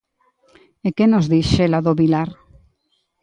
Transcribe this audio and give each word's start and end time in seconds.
¿E 0.87 0.89
que 0.97 1.05
nos 1.11 1.25
di 1.31 1.41
Xela 1.53 1.79
do 1.85 1.93
Vilar? 2.01 2.29